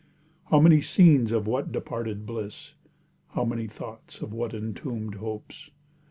[0.45, 2.73] How many scenes of what departed bliss!
[3.33, 5.69] How many thoughts of what entombed hopes!